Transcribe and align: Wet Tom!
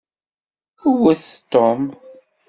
Wet 1.01 1.25
Tom! 1.51 1.79